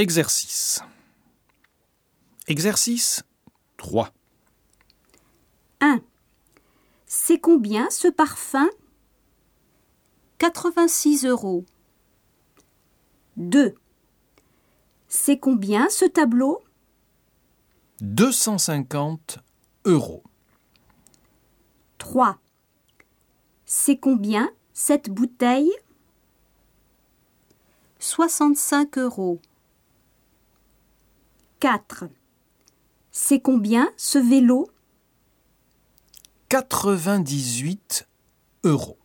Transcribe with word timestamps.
Exercice. 0.00 0.80
Exercice 2.46 3.24
3. 3.78 4.12
1. 5.80 6.00
C'est 7.06 7.40
combien 7.40 7.90
ce 7.90 8.06
parfum? 8.06 8.68
86 10.38 11.24
euros. 11.24 11.64
2. 13.38 13.74
C'est 15.08 15.40
combien 15.40 15.88
ce 15.88 16.04
tableau? 16.04 16.62
250 18.00 19.40
euros. 19.84 20.22
3. 21.98 22.38
C'est 23.64 23.98
combien 23.98 24.48
cette 24.72 25.10
bouteille? 25.10 25.72
65 27.98 28.96
euros. 28.98 29.40
4. 31.60 32.04
C'est 33.10 33.40
combien 33.40 33.90
ce 33.96 34.18
vélo? 34.18 34.70
98 36.48 38.06
euros. 38.64 38.97